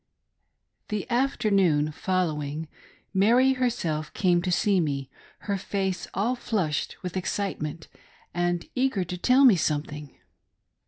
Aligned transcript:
THE 0.89 1.07
afternoon 1.11 1.91
following, 1.91 2.67
Mary 3.13 3.53
herself 3.53 4.11
came 4.15 4.41
to 4.41 4.51
see 4.51 4.79
me, 4.79 5.11
her 5.41 5.57
face 5.57 6.07
all 6.15 6.35
flushed 6.35 6.97
with 7.03 7.15
excitement, 7.15 7.87
and 8.33 8.67
eager 8.73 9.03
to 9.03 9.15
tell 9.19 9.45
me 9.45 9.55
something. 9.57 10.15